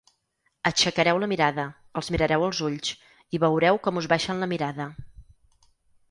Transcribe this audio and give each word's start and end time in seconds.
Aixecareu 0.67 1.19
la 1.23 1.27
mirada, 1.33 1.65
els 1.99 2.07
mirareu 2.15 2.45
als 2.47 2.61
ulls 2.69 2.93
i 3.37 3.41
veureu 3.43 3.77
com 3.89 4.01
us 4.01 4.07
baixen 4.15 4.41
la 4.45 4.49
mirada. 4.55 4.89